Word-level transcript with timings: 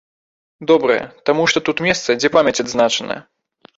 Добрае, 0.69 1.03
таму 1.31 1.45
што 1.53 1.63
тут 1.67 1.77
месца, 1.89 2.17
дзе 2.23 2.29
памяць 2.37 2.59
адзначаная. 2.67 3.21